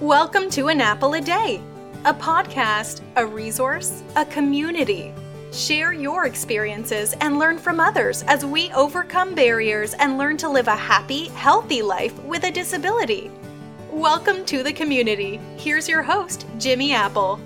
[0.00, 1.60] Welcome to An Apple a Day,
[2.04, 5.12] a podcast, a resource, a community.
[5.52, 10.68] Share your experiences and learn from others as we overcome barriers and learn to live
[10.68, 13.32] a happy, healthy life with a disability.
[13.90, 15.40] Welcome to the community.
[15.56, 17.40] Here's your host, Jimmy Apple.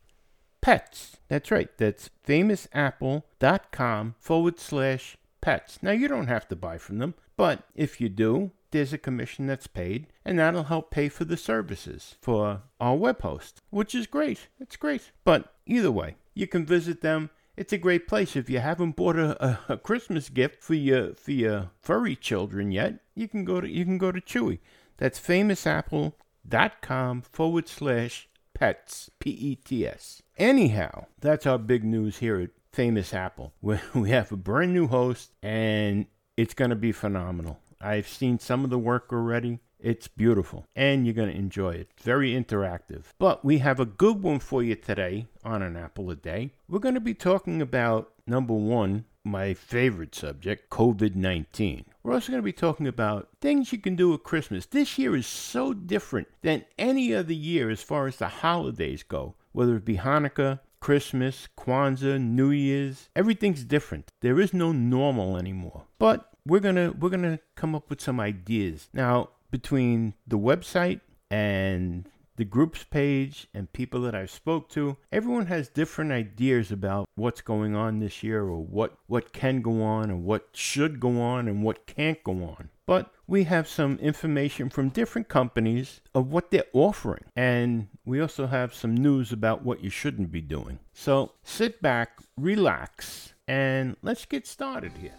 [0.66, 1.18] pets.
[1.28, 1.68] That's right.
[1.78, 5.78] That's famousapple.com forward slash pets.
[5.80, 9.46] Now, you don't have to buy from them, but if you do, there's a commission
[9.46, 14.08] that's paid, and that'll help pay for the services for our web host, which is
[14.08, 14.48] great.
[14.58, 15.12] It's great.
[15.22, 17.30] But either way, you can visit them.
[17.56, 18.34] It's a great place.
[18.34, 22.98] If you haven't bought a, a, Christmas gift for your for your furry children yet,
[23.14, 24.58] you can go to you can go to Chewy.
[24.96, 30.22] That's famousapple.com forward slash pets P E T S.
[30.38, 33.52] Anyhow, that's our big news here at Famous Apple.
[33.94, 36.06] We have a brand new host, and
[36.36, 37.60] it's going to be phenomenal.
[37.80, 39.60] I've seen some of the work already.
[39.78, 41.90] It's beautiful, and you're going to enjoy it.
[42.00, 43.04] Very interactive.
[43.18, 46.52] But we have a good one for you today on An Apple a Day.
[46.66, 51.84] We're going to be talking about number one, my favorite subject, COVID 19.
[52.06, 54.64] We're also going to be talking about things you can do at Christmas.
[54.64, 59.34] This year is so different than any other year as far as the holidays go.
[59.50, 64.12] whether it be Hanukkah, Christmas, Kwanzaa, New Year's, everything's different.
[64.20, 65.86] There is no normal anymore.
[65.98, 68.88] But we're gonna we're gonna come up with some ideas.
[68.92, 75.46] Now, between the website and the groups page and people that I've spoke to, everyone
[75.46, 80.10] has different ideas about what's going on this year or what, what can go on
[80.10, 82.70] and what should go on and what can't go on.
[82.86, 87.24] But we have some information from different companies of what they're offering.
[87.34, 90.78] And we also have some news about what you shouldn't be doing.
[90.92, 95.14] So sit back, relax, and let's get started here.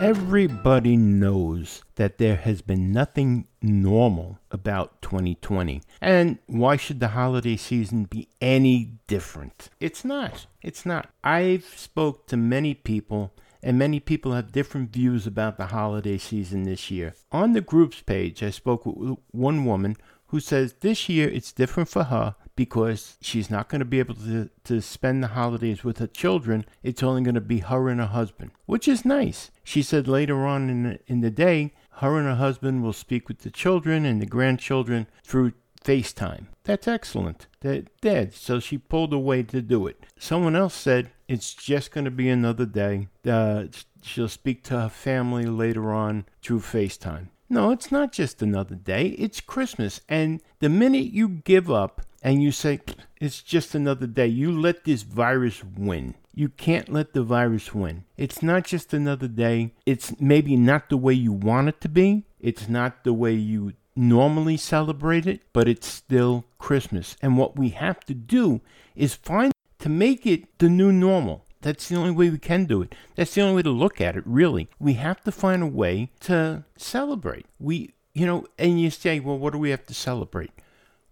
[0.00, 5.82] Everybody knows that there has been nothing normal about 2020.
[6.00, 9.70] And why should the holiday season be any different?
[9.80, 10.46] It's not.
[10.62, 11.10] It's not.
[11.24, 16.62] I've spoke to many people and many people have different views about the holiday season
[16.62, 17.14] this year.
[17.32, 19.96] On the groups page, I spoke with one woman
[20.28, 24.16] who says this year it's different for her because she's not going to be able
[24.16, 26.66] to, to spend the holidays with her children.
[26.82, 29.52] It's only going to be her and her husband, which is nice.
[29.62, 33.28] She said later on in the, in the day, her and her husband will speak
[33.28, 35.52] with the children and the grandchildren through
[35.84, 36.46] FaceTime.
[36.64, 37.46] That's excellent.
[37.60, 40.04] They're dead, so she pulled away to do it.
[40.18, 43.06] Someone else said it's just going to be another day.
[43.24, 43.66] Uh,
[44.02, 47.28] she'll speak to her family later on through FaceTime.
[47.48, 49.10] No, it's not just another day.
[49.10, 50.00] It's Christmas.
[50.08, 52.80] And the minute you give up and you say,
[53.20, 54.26] it's just another day.
[54.26, 56.14] You let this virus win.
[56.34, 58.04] You can't let the virus win.
[58.16, 59.74] It's not just another day.
[59.86, 62.24] It's maybe not the way you want it to be.
[62.40, 67.16] It's not the way you normally celebrate it, but it's still Christmas.
[67.20, 68.60] And what we have to do
[68.94, 71.44] is find to make it the new normal.
[71.60, 72.94] That's the only way we can do it.
[73.16, 74.68] That's the only way to look at it, really.
[74.78, 77.46] We have to find a way to celebrate.
[77.58, 80.52] We, you know, and you say, well, what do we have to celebrate?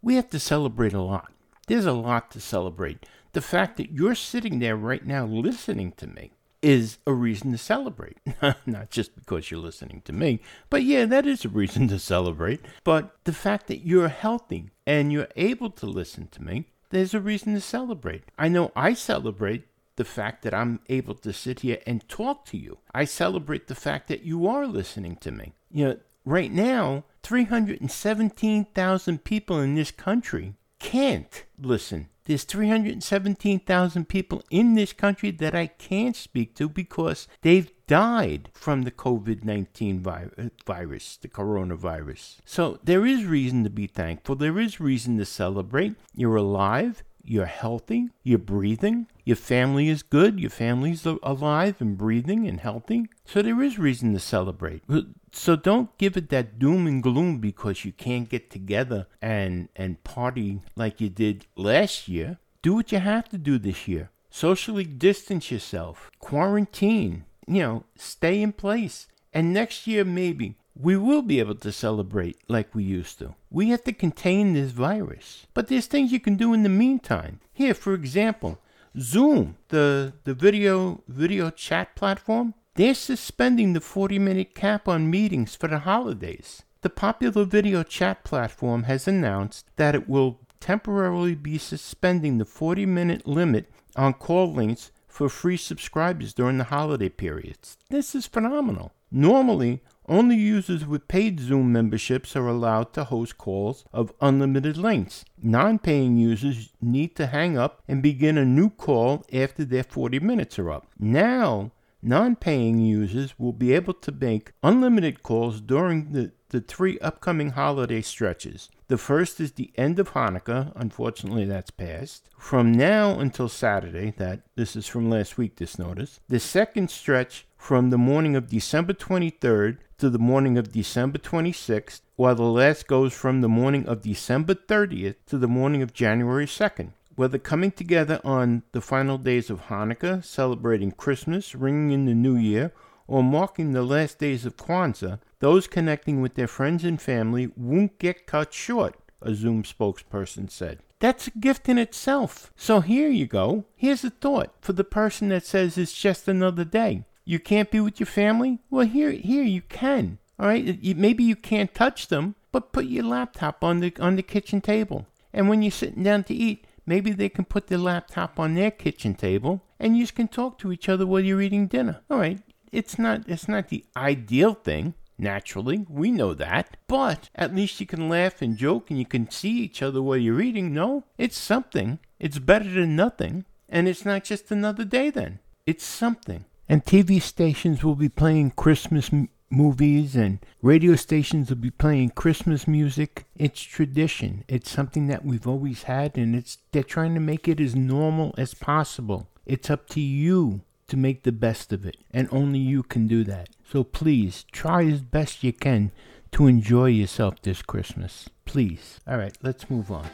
[0.07, 1.33] We have to celebrate a lot.
[1.67, 3.05] There's a lot to celebrate.
[3.33, 6.31] The fact that you're sitting there right now listening to me
[6.63, 8.19] is a reason to celebrate.
[8.67, 10.39] Not just because you're listening to me,
[10.71, 12.61] but yeah, that is a reason to celebrate.
[12.85, 17.21] But the fact that you're healthy and you're able to listen to me, there's a
[17.21, 18.23] reason to celebrate.
[18.39, 19.67] I know I celebrate
[19.97, 22.79] the fact that I'm able to sit here and talk to you.
[22.95, 25.55] I celebrate the fact that you are listening to me.
[25.69, 32.09] You know, right now, 317,000 people in this country can't listen.
[32.25, 38.83] There's 317,000 people in this country that I can't speak to because they've died from
[38.83, 42.37] the COVID 19 vi- virus, the coronavirus.
[42.45, 44.37] So there is reason to be thankful.
[44.37, 45.97] There is reason to celebrate.
[46.15, 47.03] You're alive.
[47.25, 48.11] You're healthy.
[48.23, 49.09] You're breathing.
[49.27, 50.39] Your family is good.
[50.39, 53.09] Your family's alive and breathing and healthy.
[53.25, 54.85] So there is reason to celebrate.
[55.33, 60.03] So don't give it that doom and gloom because you can't get together and, and
[60.05, 62.39] party like you did last year.
[62.63, 64.11] Do what you have to do this year.
[64.31, 66.09] Socially distance yourself.
[66.21, 67.25] Quarantine.
[67.49, 69.09] You know, stay in place.
[69.35, 73.35] And next year, maybe, we will be able to celebrate like we used to.
[73.51, 75.49] We have to contain this virus.
[75.53, 77.41] But there's things you can do in the meantime.
[77.53, 78.61] Here, for example,
[78.99, 85.55] Zoom, the, the video video chat platform, they're suspending the 40 minute cap on meetings
[85.55, 86.63] for the holidays.
[86.81, 92.87] The popular video chat platform has announced that it will temporarily be suspending the 40
[92.87, 97.77] minute limit on call links for free subscribers during the holiday periods.
[97.91, 98.93] This is phenomenal.
[99.11, 105.25] Normally, only users with paid Zoom memberships are allowed to host calls of unlimited lengths.
[105.43, 110.21] Non paying users need to hang up and begin a new call after their 40
[110.21, 110.87] minutes are up.
[110.99, 111.73] Now,
[112.03, 117.51] non paying users will be able to make unlimited calls during the, the three upcoming
[117.51, 118.71] holiday stretches.
[118.89, 122.29] The first is the end of Hanukkah, unfortunately that's passed.
[122.39, 126.21] From now until Saturday, that this is from last week this notice.
[126.29, 132.03] The second stretch from the morning of December 23rd to the morning of December 26th,
[132.17, 136.47] while the last goes from the morning of December 30th to the morning of January
[136.47, 136.93] 2nd.
[137.15, 142.37] Whether coming together on the final days of Hanukkah, celebrating Christmas, ringing in the New
[142.37, 142.73] Year,
[143.07, 147.99] or marking the last days of Kwanzaa, those connecting with their friends and family won't
[147.99, 150.81] get cut short, a Zoom spokesperson said.
[150.99, 152.53] That's a gift in itself.
[152.57, 153.65] So here you go.
[153.77, 157.05] Here's a thought for the person that says it's just another day.
[157.29, 158.61] You can't be with your family?
[158.71, 160.19] Well, here, here you can.
[160.39, 164.23] All right, maybe you can't touch them, but put your laptop on the on the
[164.23, 165.07] kitchen table.
[165.33, 168.71] And when you're sitting down to eat, maybe they can put their laptop on their
[168.71, 172.01] kitchen table and you can talk to each other while you're eating dinner.
[172.09, 172.39] All right,
[172.71, 174.95] it's not it's not the ideal thing.
[175.19, 176.77] Naturally, we know that.
[176.87, 180.19] But at least you can laugh and joke and you can see each other while
[180.19, 180.73] you're eating.
[180.73, 181.99] No, it's something.
[182.21, 183.47] It's better than nothing.
[183.69, 185.41] And it's not just another day then.
[185.67, 186.45] It's something.
[186.69, 192.11] And TV stations will be playing Christmas m- movies and radio stations will be playing
[192.11, 193.27] Christmas music.
[193.37, 194.45] It's tradition.
[194.49, 198.35] It's something that we've always had and it's they're trying to make it as normal
[198.37, 199.29] as possible.
[199.45, 203.25] It's up to you to make the best of it, and only you can do
[203.25, 203.49] that.
[203.69, 205.91] So please try as best you can
[206.33, 208.29] to enjoy yourself this Christmas.
[208.45, 209.01] Please.
[209.07, 210.07] All right, let's move on.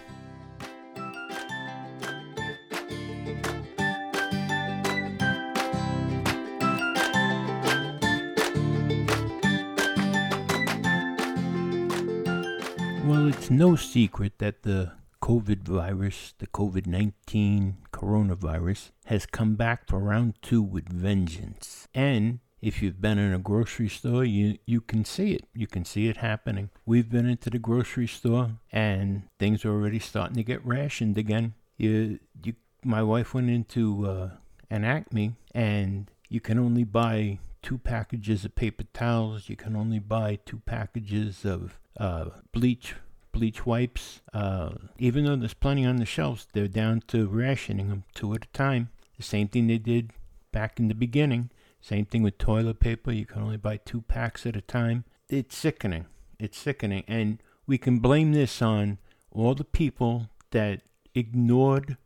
[13.52, 20.34] No secret that the COVID virus, the COVID 19 coronavirus, has come back for round
[20.42, 21.86] two with vengeance.
[21.94, 25.44] And if you've been in a grocery store, you, you can see it.
[25.54, 26.70] You can see it happening.
[26.86, 31.54] We've been into the grocery store and things are already starting to get rationed again.
[31.76, 32.54] You, you,
[32.84, 34.30] my wife went into uh,
[34.70, 39.48] an Acme and you can only buy two packages of paper towels.
[39.48, 42.94] You can only buy two packages of uh, bleach
[43.32, 44.20] bleach wipes.
[44.32, 48.44] Uh, even though there's plenty on the shelves, they're down to rationing them two at
[48.44, 48.90] a time.
[49.16, 50.12] The same thing they did
[50.52, 51.50] back in the beginning.
[51.80, 53.10] Same thing with toilet paper.
[53.10, 55.04] You can only buy two packs at a time.
[55.28, 56.06] It's sickening.
[56.38, 57.04] It's sickening.
[57.08, 58.98] And we can blame this on
[59.30, 60.82] all the people that
[61.14, 61.96] ignored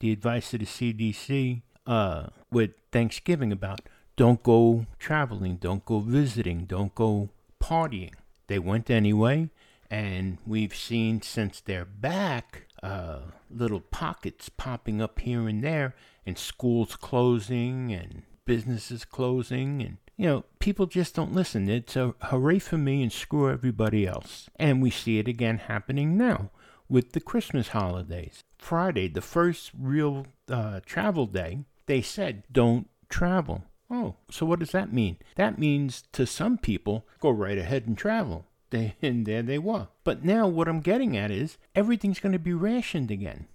[0.00, 3.80] the advice of the CDC uh, with Thanksgiving about
[4.16, 7.30] don't go traveling, don't go visiting, don't go
[7.62, 8.14] partying.
[8.46, 9.50] They went anyway,
[9.90, 15.94] and we've seen since they're back uh, little pockets popping up here and there,
[16.26, 21.68] and schools closing, and businesses closing, and you know, people just don't listen.
[21.68, 24.50] It's a hooray for me and screw everybody else.
[24.56, 26.50] And we see it again happening now
[26.88, 28.42] with the Christmas holidays.
[28.58, 33.62] Friday, the first real uh, travel day, they said, don't travel.
[33.90, 35.18] Oh, so what does that mean?
[35.36, 38.44] That means to some people, go right ahead and travel.
[39.02, 39.88] And there they were.
[40.04, 43.46] But now what I'm getting at is everything's going to be rationed again.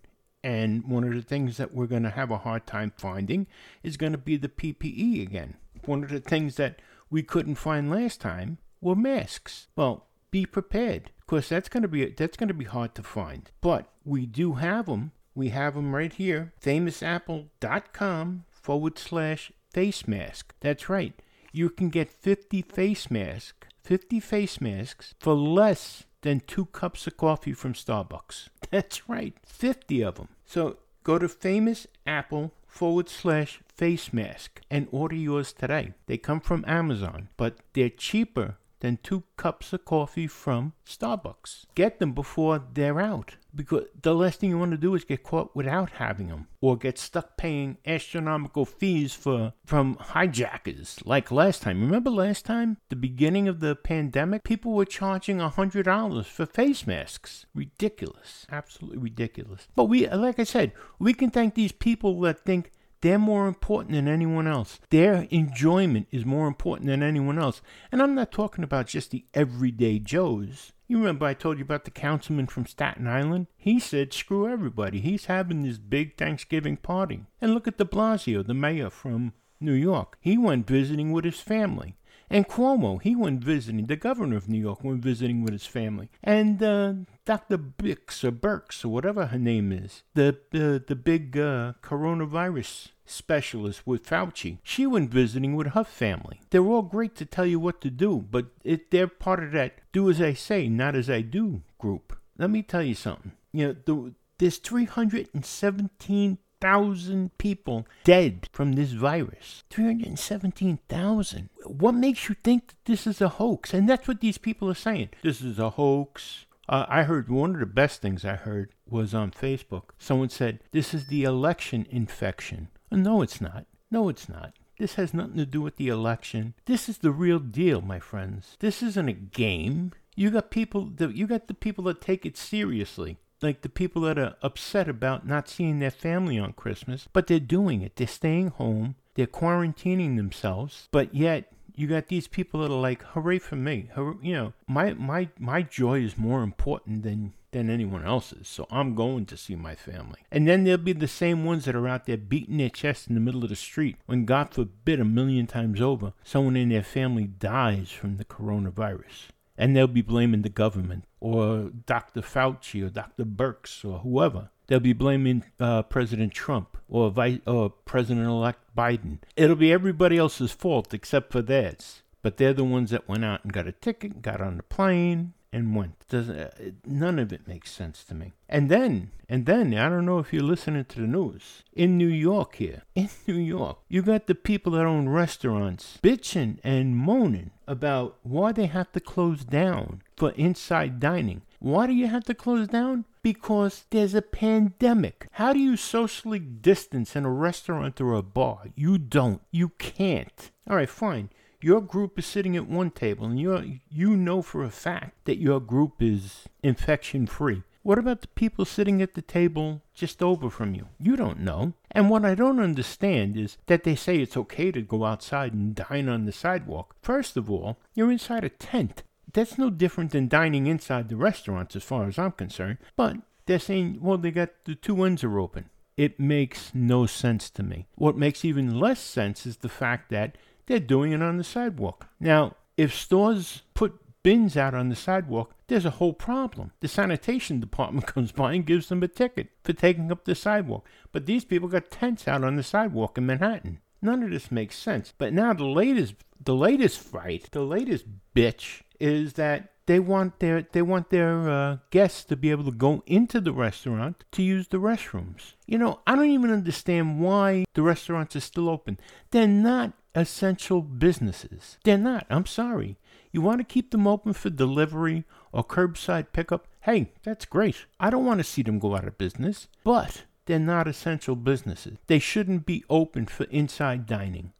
[0.44, 3.48] And one of the things that we're going to have a hard time finding
[3.82, 5.56] is going to be the PPE again.
[5.86, 6.80] One of the things that
[7.10, 9.68] we couldn't find last time were masks.
[9.76, 13.50] Well, be prepared because that's going to be that's going to be hard to find.
[13.62, 15.12] But we do have them.
[15.36, 16.54] We have them right here.
[16.62, 20.54] FamousApple.com forward slash face mask.
[20.60, 21.14] That's right.
[21.52, 27.18] You can get 50 face masks, 50 face masks for less than two cups of
[27.18, 28.50] coffee from Starbucks.
[28.72, 30.30] That's right, 50 of them.
[30.46, 35.94] So go to Famous Apple forward slash face mask and order yours today.
[36.08, 41.66] They come from Amazon, but they're cheaper than two cups of coffee from Starbucks.
[41.74, 45.24] Get them before they're out because the last thing you want to do is get
[45.24, 51.62] caught without having them or get stuck paying astronomical fees for from hijackers like last
[51.62, 51.80] time.
[51.80, 52.76] Remember last time?
[52.90, 57.46] The beginning of the pandemic people were charging a hundred dollars for face masks.
[57.56, 58.46] Ridiculous.
[58.52, 59.70] Absolutely ridiculous.
[59.76, 62.72] But we like i said we can thank these people that think
[63.04, 64.80] they're more important than anyone else.
[64.90, 67.62] Their enjoyment is more important than anyone else.
[67.92, 70.72] And I'm not talking about just the everyday Joes.
[70.88, 73.48] You remember I told you about the councilman from Staten Island?
[73.58, 75.02] He said, screw everybody.
[75.02, 77.26] He's having this big Thanksgiving party.
[77.42, 80.18] And look at de Blasio, the mayor from New York.
[80.22, 81.98] He went visiting with his family.
[82.30, 83.86] And Cuomo, he went visiting.
[83.86, 86.10] The governor of New York went visiting with his family.
[86.24, 86.94] And uh,
[87.26, 87.58] Dr.
[87.58, 93.86] Bix or Burks or whatever her name is, the uh, the big uh, coronavirus specialist
[93.86, 96.42] with Fauci, she went visiting with her family.
[96.50, 99.80] They're all great to tell you what to do, but it, they're part of that
[99.92, 102.18] do as I say, not as I do group.
[102.38, 103.34] Let me tell you something.
[103.52, 109.64] You know, the, there's 317 thousand people dead from this virus.
[109.70, 111.50] 317,000.
[111.66, 113.74] What makes you think that this is a hoax?
[113.74, 115.10] And that's what these people are saying.
[115.22, 116.46] This is a hoax.
[116.70, 119.90] Uh, I heard one of the best things I heard was on Facebook.
[119.98, 122.70] Someone said, This is the election infection.
[122.90, 123.66] No, it's not.
[123.92, 124.54] No, it's not.
[124.80, 126.54] This has nothing to do with the election.
[126.66, 128.56] This is the real deal, my friends.
[128.60, 129.92] This isn't a game.
[130.16, 134.02] You got people that you got the people that take it seriously like the people
[134.04, 137.96] that are upset about not seeing their family on Christmas, but they're doing it.
[137.96, 143.04] They're staying home, they're quarantining themselves, but yet you got these people that are like,
[143.04, 143.90] hooray for me.
[144.22, 148.96] You know, my, my, my joy is more important than than anyone else's, so I'm
[148.96, 150.22] going to see my family.
[150.32, 153.14] And then there'll be the same ones that are out there beating their chest in
[153.14, 156.82] the middle of the street when, God forbid, a million times over, someone in their
[156.82, 159.28] family dies from the coronavirus.
[159.58, 162.22] And they'll be blaming the government or Dr.
[162.22, 163.24] Fauci or Dr.
[163.26, 164.50] Birx or whoever.
[164.68, 169.20] They'll be blaming uh, President Trump or, Vice, or President elect Biden.
[169.36, 172.02] It'll be everybody else's fault except for theirs.
[172.22, 175.34] But they're the ones that went out and got a ticket, got on the plane,
[175.54, 176.08] and went.
[176.10, 176.50] Doesn't uh,
[176.86, 178.34] none of it makes sense to me.
[178.50, 182.08] And then, and then, I don't know if you're listening to the news in New
[182.08, 182.82] York here.
[182.96, 188.52] In New York, you got the people that own restaurants bitching and moaning about why
[188.52, 191.44] they have to close down for inside dining.
[191.60, 193.06] Why do you have to close down?
[193.22, 195.28] Because there's a pandemic.
[195.34, 198.64] How do you socially distance in a restaurant or a bar?
[198.76, 199.42] You don't.
[199.52, 200.52] You can't.
[200.70, 201.30] All right, fine
[201.64, 205.38] your group is sitting at one table and you you know for a fact that
[205.38, 207.64] your group is infection free.
[207.84, 210.88] What about the people sitting at the table just over from you?
[211.00, 211.74] You don't know.
[211.92, 215.76] And what I don't understand is that they say it's okay to go outside and
[215.76, 216.96] dine on the sidewalk.
[217.02, 219.04] First of all, you're inside a tent.
[219.34, 222.78] That's no different than dining inside the restaurants as far as I'm concerned.
[222.96, 225.70] But they're saying, well, they got the two ends are open.
[225.98, 227.88] It makes no sense to me.
[227.96, 232.08] What makes even less sense is the fact that they're doing it on the sidewalk.
[232.20, 236.72] Now, if stores put bins out on the sidewalk, there's a whole problem.
[236.80, 240.88] The sanitation department comes by and gives them a ticket for taking up the sidewalk.
[241.12, 243.80] But these people got tents out on the sidewalk in Manhattan.
[244.02, 245.14] None of this makes sense.
[245.18, 248.06] But now the latest the latest fight, the latest
[248.36, 252.72] bitch is that they want their they want their uh, guests to be able to
[252.72, 255.54] go into the restaurant to use the restrooms.
[255.66, 259.00] You know, I don't even understand why the restaurants are still open.
[259.32, 261.78] They're not essential businesses.
[261.84, 262.26] They're not.
[262.30, 262.98] I'm sorry.
[263.32, 266.68] You want to keep them open for delivery or curbside pickup?
[266.82, 267.86] Hey, that's great.
[268.00, 271.98] I don't want to see them go out of business, but they're not essential businesses.
[272.08, 274.54] They shouldn't be open for inside dining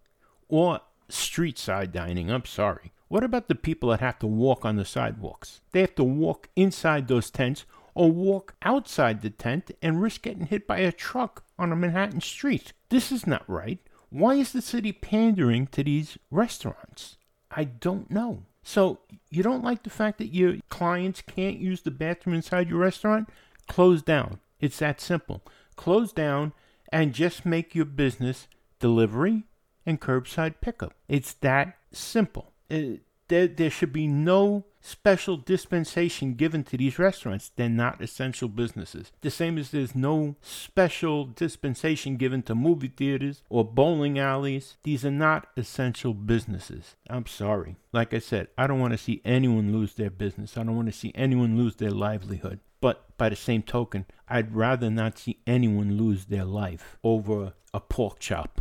[0.48, 0.80] or
[1.10, 2.32] street side dining.
[2.32, 2.92] I'm sorry.
[3.08, 5.62] What about the people that have to walk on the sidewalks?
[5.72, 10.48] They have to walk inside those tents or walk outside the tent and risk getting
[10.48, 12.74] hit by a truck on a Manhattan street.
[12.90, 13.80] This is not right.
[14.14, 17.18] Why is the city pandering to these restaurants?
[17.50, 18.44] I don't know.
[18.62, 19.00] So,
[19.32, 23.28] you don't like the fact that your clients can't use the bathroom inside your restaurant?
[23.68, 24.40] Close down.
[24.60, 25.42] It's that simple.
[25.76, 26.54] Close down
[26.92, 28.48] and just make your business
[28.78, 29.46] delivery
[29.84, 30.94] and curbside pickup.
[31.08, 32.54] It's that simple.
[32.70, 37.52] It, there, there should be no special dispensation given to these restaurants.
[37.56, 39.12] They're not essential businesses.
[39.22, 44.78] The same as there's no special dispensation given to movie theaters or bowling alleys.
[44.84, 46.96] These are not essential businesses.
[47.10, 47.78] I'm sorry.
[47.94, 50.58] Like I said, I don't want to see anyone lose their business.
[50.58, 52.60] I don't want to see anyone lose their livelihood.
[52.82, 57.80] But by the same token, I'd rather not see anyone lose their life over a
[57.80, 58.60] pork chop.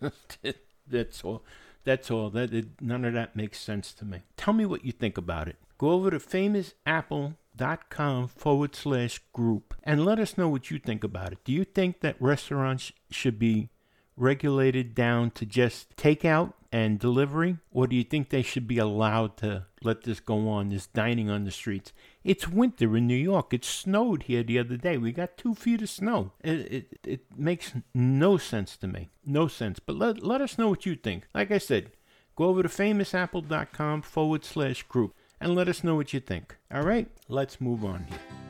[0.86, 1.44] That's all.
[1.86, 2.28] That's all.
[2.30, 4.24] That it, none of that makes sense to me.
[4.36, 5.56] Tell me what you think about it.
[5.78, 11.32] Go over to famousapple.com forward slash group and let us know what you think about
[11.32, 11.38] it.
[11.44, 13.70] Do you think that restaurants should be
[14.16, 17.56] regulated down to just takeout and delivery?
[17.72, 21.30] Or do you think they should be allowed to let this go on, this dining
[21.30, 21.90] on the streets?
[22.22, 23.54] It's winter in New York.
[23.54, 24.98] It snowed here the other day.
[24.98, 26.32] We got two feet of snow.
[26.44, 29.08] It, it, it makes no sense to me.
[29.24, 29.78] No sense.
[29.78, 31.26] But let, let us know what you think.
[31.34, 31.92] Like I said,
[32.36, 36.56] go over to famousapple.com forward slash group and let us know what you think.
[36.70, 38.45] All right, let's move on here.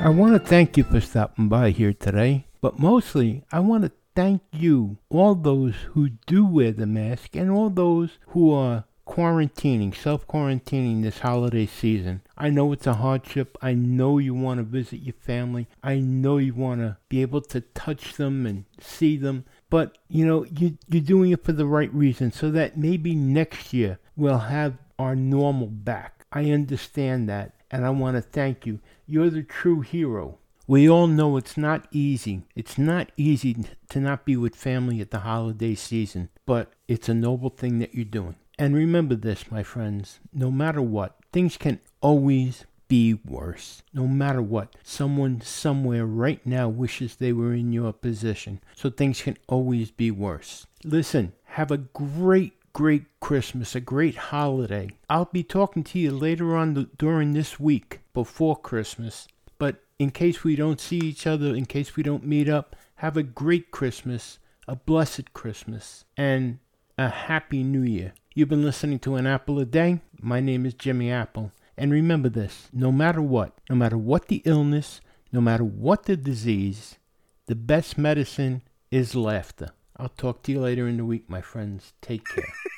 [0.00, 3.90] I want to thank you for stopping by here today, but mostly I want to
[4.14, 9.92] thank you, all those who do wear the mask, and all those who are quarantining,
[9.94, 12.22] self quarantining this holiday season.
[12.36, 13.58] I know it's a hardship.
[13.60, 15.66] I know you want to visit your family.
[15.82, 19.46] I know you want to be able to touch them and see them.
[19.68, 23.72] But, you know, you, you're doing it for the right reason so that maybe next
[23.72, 26.24] year we'll have our normal back.
[26.32, 28.78] I understand that, and I want to thank you.
[29.10, 30.36] You're the true hero.
[30.66, 32.42] We all know it's not easy.
[32.54, 33.56] It's not easy
[33.88, 37.94] to not be with family at the holiday season, but it's a noble thing that
[37.94, 38.34] you're doing.
[38.58, 43.82] And remember this, my friends no matter what, things can always be worse.
[43.94, 48.60] No matter what, someone somewhere right now wishes they were in your position.
[48.76, 50.66] So things can always be worse.
[50.84, 54.88] Listen, have a great great Christmas, a great holiday.
[55.10, 59.28] I'll be talking to you later on the, during this week before Christmas.
[59.58, 63.16] But in case we don't see each other, in case we don't meet up, have
[63.16, 66.58] a great Christmas, a blessed Christmas, and
[66.98, 68.14] a happy new year.
[68.34, 70.00] You've been listening to An Apple a Day.
[70.20, 71.52] My name is Jimmy Apple.
[71.76, 75.00] And remember this no matter what, no matter what the illness,
[75.30, 76.98] no matter what the disease,
[77.46, 79.68] the best medicine is laughter.
[79.96, 81.92] I'll talk to you later in the week, my friends.
[82.02, 82.52] Take care.